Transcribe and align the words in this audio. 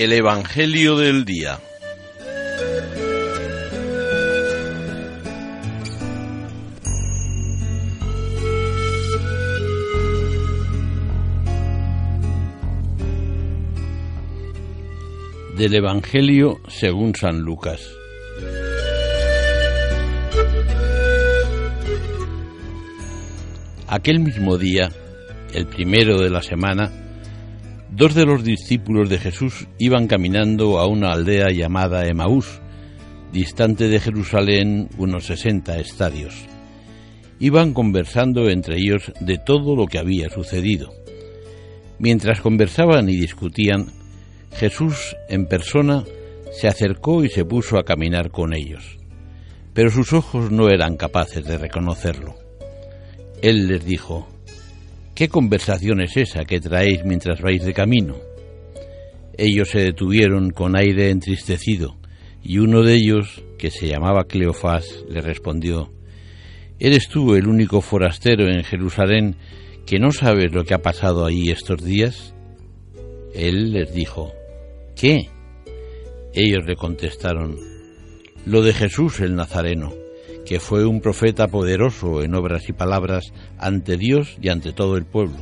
El 0.00 0.14
Evangelio 0.14 0.96
del 0.96 1.26
Día. 1.26 1.58
Del 15.58 15.74
Evangelio 15.74 16.60
según 16.68 17.14
San 17.14 17.40
Lucas. 17.40 17.82
Aquel 23.86 24.20
mismo 24.20 24.56
día, 24.56 24.88
el 25.52 25.66
primero 25.66 26.18
de 26.18 26.30
la 26.30 26.40
semana, 26.40 27.09
dos 27.92 28.14
de 28.14 28.24
los 28.24 28.44
discípulos 28.44 29.08
de 29.08 29.18
Jesús 29.18 29.66
iban 29.78 30.06
caminando 30.06 30.78
a 30.78 30.86
una 30.86 31.12
aldea 31.12 31.48
llamada 31.50 32.06
Emaús, 32.06 32.60
distante 33.32 33.88
de 33.88 34.00
Jerusalén 34.00 34.88
unos 34.98 35.26
sesenta 35.26 35.78
estadios. 35.78 36.34
Iban 37.38 37.72
conversando 37.72 38.48
entre 38.48 38.76
ellos 38.76 39.12
de 39.20 39.38
todo 39.38 39.74
lo 39.74 39.86
que 39.86 39.98
había 39.98 40.28
sucedido. 40.28 40.92
Mientras 41.98 42.40
conversaban 42.40 43.08
y 43.08 43.16
discutían, 43.16 43.86
Jesús 44.52 45.16
en 45.28 45.46
persona 45.46 46.04
se 46.52 46.68
acercó 46.68 47.24
y 47.24 47.28
se 47.28 47.44
puso 47.44 47.78
a 47.78 47.84
caminar 47.84 48.30
con 48.30 48.54
ellos, 48.54 48.98
pero 49.72 49.90
sus 49.90 50.12
ojos 50.12 50.50
no 50.50 50.68
eran 50.68 50.96
capaces 50.96 51.44
de 51.44 51.58
reconocerlo. 51.58 52.34
Él 53.42 53.68
les 53.68 53.84
dijo, 53.84 54.28
¿Qué 55.14 55.28
conversación 55.28 56.00
es 56.00 56.16
esa 56.16 56.44
que 56.44 56.60
traéis 56.60 57.04
mientras 57.04 57.40
vais 57.40 57.64
de 57.64 57.74
camino? 57.74 58.16
Ellos 59.36 59.68
se 59.70 59.80
detuvieron 59.80 60.50
con 60.50 60.76
aire 60.76 61.10
entristecido, 61.10 61.96
y 62.42 62.58
uno 62.58 62.82
de 62.82 62.94
ellos, 62.94 63.42
que 63.58 63.70
se 63.70 63.88
llamaba 63.88 64.24
Cleofás, 64.24 65.04
le 65.08 65.20
respondió, 65.20 65.92
¿Eres 66.78 67.08
tú 67.08 67.34
el 67.34 67.46
único 67.46 67.82
forastero 67.82 68.48
en 68.48 68.64
Jerusalén 68.64 69.36
que 69.84 69.98
no 69.98 70.12
sabes 70.12 70.52
lo 70.52 70.64
que 70.64 70.74
ha 70.74 70.82
pasado 70.82 71.26
ahí 71.26 71.50
estos 71.50 71.84
días? 71.84 72.34
Él 73.34 73.72
les 73.72 73.92
dijo, 73.92 74.32
¿qué? 74.96 75.28
Ellos 76.32 76.64
le 76.66 76.76
contestaron, 76.76 77.58
lo 78.46 78.62
de 78.62 78.72
Jesús 78.72 79.20
el 79.20 79.34
Nazareno 79.34 79.92
que 80.50 80.58
fue 80.58 80.84
un 80.84 81.00
profeta 81.00 81.46
poderoso 81.46 82.24
en 82.24 82.34
obras 82.34 82.68
y 82.68 82.72
palabras 82.72 83.32
ante 83.56 83.96
Dios 83.96 84.36
y 84.42 84.48
ante 84.48 84.72
todo 84.72 84.96
el 84.96 85.04
pueblo, 85.04 85.38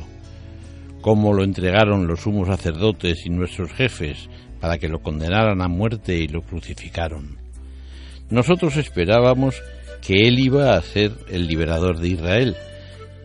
como 1.01 1.33
lo 1.33 1.43
entregaron 1.43 2.05
los 2.05 2.19
sumos 2.19 2.47
sacerdotes 2.47 3.25
y 3.25 3.31
nuestros 3.31 3.71
jefes 3.71 4.29
para 4.61 4.77
que 4.77 4.87
lo 4.87 4.99
condenaran 4.99 5.63
a 5.63 5.67
muerte 5.67 6.15
y 6.17 6.27
lo 6.27 6.43
crucificaron. 6.43 7.39
Nosotros 8.29 8.77
esperábamos 8.77 9.59
que 10.05 10.27
él 10.27 10.37
iba 10.37 10.75
a 10.77 10.81
ser 10.83 11.13
el 11.27 11.47
liberador 11.47 11.97
de 11.97 12.09
Israel, 12.09 12.55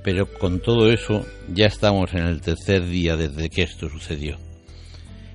pero 0.02 0.24
con 0.24 0.60
todo 0.60 0.90
eso 0.90 1.26
ya 1.52 1.66
estamos 1.66 2.14
en 2.14 2.24
el 2.24 2.40
tercer 2.40 2.86
día 2.86 3.14
desde 3.18 3.50
que 3.50 3.60
esto 3.60 3.90
sucedió. 3.90 4.38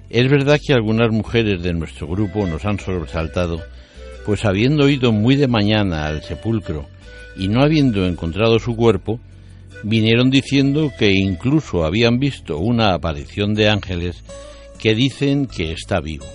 Es 0.10 0.28
verdad 0.28 0.60
que 0.66 0.74
algunas 0.74 1.12
mujeres 1.12 1.62
de 1.62 1.74
nuestro 1.74 2.08
grupo 2.08 2.48
nos 2.48 2.66
han 2.66 2.80
sobresaltado 2.80 3.62
pues 4.30 4.46
habiendo 4.46 4.88
ido 4.88 5.12
muy 5.12 5.36
de 5.36 5.48
mañana 5.48 6.06
al 6.06 6.22
sepulcro 6.22 6.86
y 7.36 7.48
no 7.48 7.64
habiendo 7.64 8.06
encontrado 8.06 8.60
su 8.60 8.76
cuerpo, 8.76 9.20
vinieron 9.84 10.30
diciendo 10.30 10.92
que 11.00 11.10
incluso 11.10 11.84
habían 11.84 12.20
visto 12.20 12.60
una 12.60 12.94
aparición 12.94 13.56
de 13.56 13.70
ángeles 13.70 14.24
que 14.78 14.94
dicen 14.94 15.48
que 15.48 15.72
está 15.72 16.00
vivo. 16.00 16.28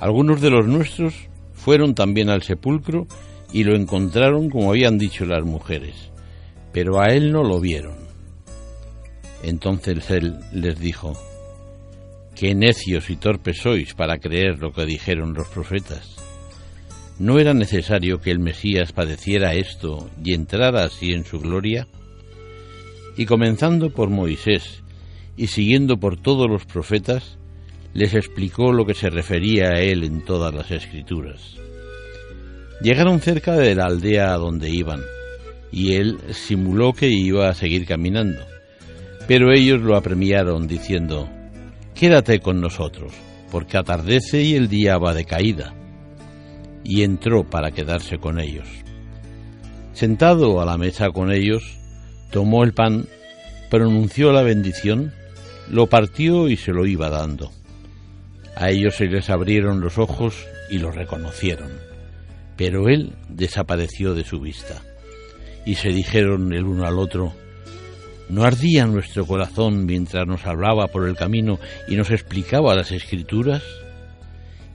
Algunos 0.00 0.42
de 0.42 0.50
los 0.50 0.66
nuestros 0.66 1.14
fueron 1.54 1.94
también 1.94 2.28
al 2.28 2.42
sepulcro 2.42 3.06
y 3.54 3.64
lo 3.64 3.74
encontraron 3.74 4.50
como 4.50 4.68
habían 4.68 4.98
dicho 4.98 5.24
las 5.24 5.46
mujeres, 5.46 6.10
pero 6.74 7.00
a 7.00 7.06
él 7.06 7.32
no 7.32 7.42
lo 7.42 7.58
vieron. 7.58 7.96
Entonces 9.42 10.10
él 10.10 10.40
les 10.52 10.78
dijo, 10.78 11.14
Qué 12.34 12.54
necios 12.54 13.08
y 13.08 13.16
torpes 13.16 13.60
sois 13.62 13.94
para 13.94 14.18
creer 14.18 14.58
lo 14.58 14.74
que 14.74 14.84
dijeron 14.84 15.32
los 15.32 15.48
profetas. 15.48 16.31
¿No 17.22 17.38
era 17.38 17.54
necesario 17.54 18.20
que 18.20 18.32
el 18.32 18.40
Mesías 18.40 18.90
padeciera 18.90 19.54
esto 19.54 20.10
y 20.24 20.34
entrara 20.34 20.82
así 20.82 21.12
en 21.12 21.24
su 21.24 21.38
gloria? 21.38 21.86
Y 23.16 23.26
comenzando 23.26 23.90
por 23.90 24.10
Moisés 24.10 24.82
y 25.36 25.46
siguiendo 25.46 25.98
por 25.98 26.20
todos 26.20 26.50
los 26.50 26.66
profetas, 26.66 27.38
les 27.94 28.14
explicó 28.14 28.72
lo 28.72 28.84
que 28.86 28.94
se 28.94 29.08
refería 29.08 29.68
a 29.68 29.80
él 29.80 30.02
en 30.02 30.24
todas 30.24 30.52
las 30.52 30.72
escrituras. 30.72 31.54
Llegaron 32.80 33.20
cerca 33.20 33.54
de 33.54 33.76
la 33.76 33.84
aldea 33.84 34.34
a 34.34 34.38
donde 34.38 34.70
iban, 34.70 35.02
y 35.70 35.92
él 35.94 36.18
simuló 36.32 36.92
que 36.92 37.06
iba 37.06 37.48
a 37.48 37.54
seguir 37.54 37.86
caminando, 37.86 38.42
pero 39.28 39.52
ellos 39.52 39.80
lo 39.80 39.96
apremiaron 39.96 40.66
diciendo, 40.66 41.28
Quédate 41.94 42.40
con 42.40 42.60
nosotros, 42.60 43.12
porque 43.52 43.78
atardece 43.78 44.42
y 44.42 44.56
el 44.56 44.68
día 44.68 44.98
va 44.98 45.14
de 45.14 45.24
caída 45.24 45.76
y 46.84 47.02
entró 47.02 47.44
para 47.48 47.70
quedarse 47.70 48.18
con 48.18 48.38
ellos. 48.40 48.68
Sentado 49.92 50.60
a 50.60 50.64
la 50.64 50.78
mesa 50.78 51.10
con 51.10 51.30
ellos, 51.30 51.78
tomó 52.30 52.64
el 52.64 52.72
pan, 52.72 53.06
pronunció 53.70 54.32
la 54.32 54.42
bendición, 54.42 55.12
lo 55.68 55.86
partió 55.86 56.48
y 56.48 56.56
se 56.56 56.72
lo 56.72 56.86
iba 56.86 57.10
dando. 57.10 57.50
A 58.56 58.70
ellos 58.70 58.96
se 58.96 59.06
les 59.06 59.30
abrieron 59.30 59.80
los 59.80 59.98
ojos 59.98 60.46
y 60.70 60.78
lo 60.78 60.90
reconocieron, 60.90 61.70
pero 62.56 62.88
él 62.88 63.14
desapareció 63.28 64.14
de 64.14 64.24
su 64.24 64.40
vista. 64.40 64.82
Y 65.64 65.76
se 65.76 65.90
dijeron 65.90 66.52
el 66.52 66.64
uno 66.64 66.86
al 66.86 66.98
otro, 66.98 67.32
¿no 68.28 68.44
ardía 68.44 68.86
nuestro 68.86 69.26
corazón 69.26 69.86
mientras 69.86 70.26
nos 70.26 70.46
hablaba 70.46 70.88
por 70.88 71.06
el 71.06 71.16
camino 71.16 71.58
y 71.86 71.96
nos 71.96 72.10
explicaba 72.10 72.74
las 72.74 72.90
escrituras? 72.92 73.62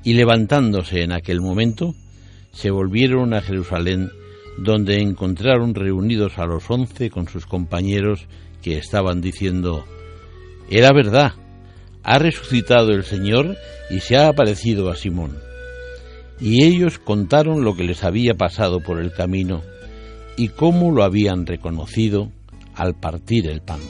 Y 0.08 0.14
levantándose 0.14 1.02
en 1.02 1.12
aquel 1.12 1.42
momento, 1.42 1.94
se 2.54 2.72
volvieron 2.72 3.34
a 3.34 3.42
Jerusalén, 3.42 4.10
donde 4.58 5.02
encontraron 5.02 5.76
reunidos 5.76 6.38
a 6.38 6.46
los 6.46 6.64
once 6.72 7.10
con 7.10 7.28
sus 7.28 7.46
compañeros 7.46 8.26
que 8.62 8.78
estaban 8.78 9.20
diciendo, 9.20 9.84
Era 10.70 10.94
verdad, 10.94 11.34
ha 12.04 12.20
resucitado 12.20 12.94
el 12.94 13.04
Señor 13.04 13.58
y 13.90 14.00
se 14.00 14.16
ha 14.16 14.30
aparecido 14.30 14.90
a 14.90 14.96
Simón. 14.96 15.40
Y 16.40 16.64
ellos 16.64 17.00
contaron 17.00 17.66
lo 17.66 17.76
que 17.76 17.84
les 17.84 18.06
había 18.06 18.34
pasado 18.34 18.80
por 18.80 19.02
el 19.02 19.12
camino 19.12 19.62
y 20.38 20.48
cómo 20.48 20.90
lo 20.90 21.04
habían 21.04 21.46
reconocido 21.46 22.32
al 22.76 22.96
partir 22.96 23.50
el 23.50 23.60
pan. 23.60 23.82